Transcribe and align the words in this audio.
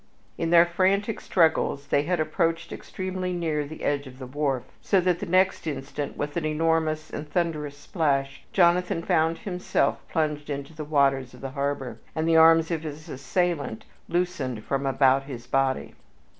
In 0.35 0.49
their 0.49 0.65
frantic 0.65 1.21
struggles 1.21 1.85
they 1.89 2.01
had 2.01 2.19
approached 2.19 2.71
extremely 2.73 3.33
near 3.33 3.67
the 3.67 3.83
edge 3.83 4.07
of 4.07 4.17
the 4.17 4.25
wharf, 4.25 4.63
so 4.81 4.99
that 4.99 5.19
the 5.19 5.27
next 5.27 5.67
instant, 5.67 6.17
with 6.17 6.35
an 6.35 6.43
enormous 6.43 7.11
and 7.11 7.29
thunderous 7.29 7.77
splash, 7.77 8.41
Jonathan 8.51 9.03
found 9.03 9.37
himself 9.37 9.99
plunged 10.09 10.49
into 10.49 10.73
the 10.73 10.83
waters 10.85 11.35
of 11.35 11.41
the 11.41 11.51
harbor, 11.51 11.99
and 12.15 12.27
the 12.27 12.35
arms 12.35 12.71
of 12.71 12.81
his 12.81 13.07
assailant 13.09 13.85
loosened 14.09 14.63
from 14.63 14.87
about 14.87 15.25
his 15.25 15.45
body. 15.45 15.93